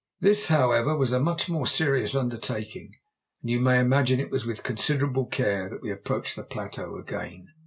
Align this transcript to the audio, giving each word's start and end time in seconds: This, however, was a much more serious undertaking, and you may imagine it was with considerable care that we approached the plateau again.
This, 0.19 0.47
however, 0.47 0.97
was 0.97 1.11
a 1.11 1.19
much 1.19 1.47
more 1.47 1.67
serious 1.67 2.15
undertaking, 2.15 2.95
and 3.43 3.51
you 3.51 3.59
may 3.59 3.79
imagine 3.79 4.19
it 4.19 4.31
was 4.31 4.47
with 4.47 4.63
considerable 4.63 5.27
care 5.27 5.69
that 5.69 5.83
we 5.83 5.91
approached 5.91 6.35
the 6.35 6.41
plateau 6.43 6.97
again. 6.97 7.49